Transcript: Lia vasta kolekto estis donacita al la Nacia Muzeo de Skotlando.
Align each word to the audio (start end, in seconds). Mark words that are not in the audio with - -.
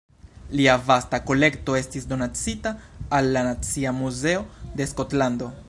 Lia 0.59 0.77
vasta 0.85 1.19
kolekto 1.31 1.75
estis 1.81 2.09
donacita 2.13 2.71
al 3.19 3.31
la 3.37 3.45
Nacia 3.49 3.93
Muzeo 3.99 4.43
de 4.81 4.93
Skotlando. 4.95 5.55